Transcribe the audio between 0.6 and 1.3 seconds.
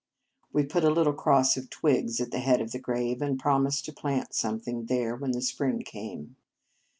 put a little